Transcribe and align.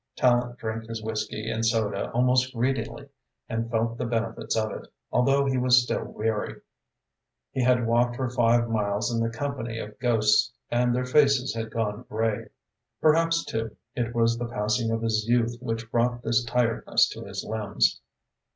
Tallente 0.17 0.57
drank 0.57 0.85
his 0.89 1.03
whisky 1.03 1.47
and 1.51 1.63
soda 1.63 2.09
almost 2.09 2.55
greedily 2.55 3.07
and 3.47 3.69
felt 3.69 3.99
the 3.99 4.05
benefit 4.07 4.57
of 4.57 4.71
it, 4.71 4.87
although 5.11 5.45
he 5.45 5.59
was 5.59 5.83
still 5.83 6.03
weary. 6.05 6.59
He 7.51 7.61
had 7.63 7.85
walked 7.85 8.15
for 8.15 8.27
five 8.27 8.67
miles 8.67 9.13
in 9.13 9.21
the 9.21 9.29
company 9.29 9.77
of 9.77 9.99
ghosts 9.99 10.53
and 10.71 10.95
their 10.95 11.05
faces 11.05 11.53
had 11.53 11.69
been 11.69 12.03
grey. 12.09 12.47
Perhaps, 12.99 13.45
too, 13.45 13.75
it 13.95 14.15
was 14.15 14.39
the 14.39 14.47
passing 14.49 14.89
of 14.89 15.03
his 15.03 15.27
youth 15.27 15.55
which 15.61 15.91
brought 15.91 16.23
this 16.23 16.43
tiredness 16.45 17.07
to 17.09 17.23
his 17.25 17.43
limbs. 17.45 18.01